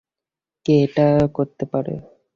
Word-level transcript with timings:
কে 0.65 0.73
এটা 0.85 1.07
করতে 1.37 1.63
পারে? 1.71 1.93